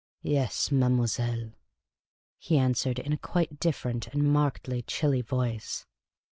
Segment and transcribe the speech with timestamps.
[0.23, 1.51] "Yes, mademoiselle,"
[2.39, 5.85] he answered, in quite a different and markedly chilly voice.